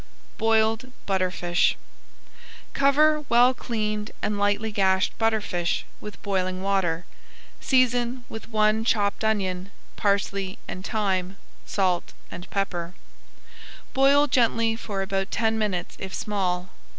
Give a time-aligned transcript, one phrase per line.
[0.01, 0.07] [Page
[0.37, 1.77] 80] BOILED BUTTERFISH
[2.73, 7.05] Cover well cleaned and lightly gashed butterfish with boiling water,
[7.59, 11.37] season with one chopped onion, parsley and thyme,
[11.67, 12.95] salt and pepper.
[13.93, 16.69] Boil gently for about ten minutes if small.